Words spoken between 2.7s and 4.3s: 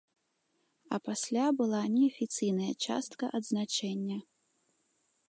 частка адзначэння.